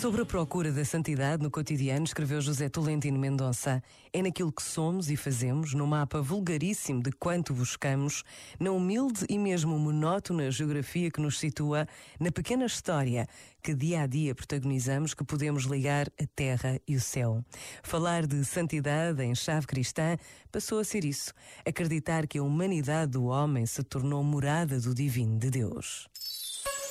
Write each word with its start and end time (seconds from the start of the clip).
Sobre 0.00 0.22
a 0.22 0.24
procura 0.24 0.70
da 0.70 0.84
santidade 0.84 1.42
no 1.42 1.50
cotidiano, 1.50 2.04
escreveu 2.04 2.40
José 2.40 2.68
Tolentino 2.68 3.18
Mendonça. 3.18 3.82
É 4.12 4.22
naquilo 4.22 4.52
que 4.52 4.62
somos 4.62 5.10
e 5.10 5.16
fazemos, 5.16 5.74
no 5.74 5.88
mapa 5.88 6.22
vulgaríssimo 6.22 7.02
de 7.02 7.10
quanto 7.10 7.52
buscamos, 7.52 8.22
na 8.60 8.70
humilde 8.70 9.26
e 9.28 9.36
mesmo 9.36 9.76
monótona 9.76 10.52
geografia 10.52 11.10
que 11.10 11.20
nos 11.20 11.40
situa, 11.40 11.84
na 12.20 12.30
pequena 12.30 12.64
história 12.64 13.26
que 13.60 13.74
dia 13.74 14.02
a 14.02 14.06
dia 14.06 14.36
protagonizamos, 14.36 15.14
que 15.14 15.24
podemos 15.24 15.64
ligar 15.64 16.06
a 16.16 16.26
terra 16.32 16.80
e 16.86 16.94
o 16.94 17.00
céu. 17.00 17.44
Falar 17.82 18.24
de 18.24 18.44
santidade 18.44 19.20
em 19.24 19.34
chave 19.34 19.66
cristã 19.66 20.16
passou 20.52 20.78
a 20.78 20.84
ser 20.84 21.04
isso, 21.04 21.34
acreditar 21.66 22.28
que 22.28 22.38
a 22.38 22.42
humanidade 22.44 23.10
do 23.10 23.24
homem 23.24 23.66
se 23.66 23.82
tornou 23.82 24.22
morada 24.22 24.80
do 24.80 24.94
divino 24.94 25.40
de 25.40 25.50
Deus. 25.50 26.08